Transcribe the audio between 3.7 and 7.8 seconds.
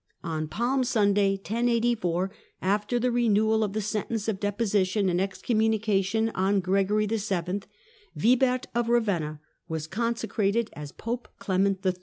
the sentence of deposition and excommunication on Gregory YII.,